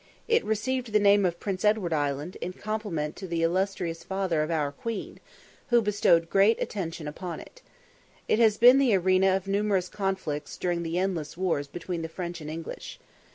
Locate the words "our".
4.49-4.71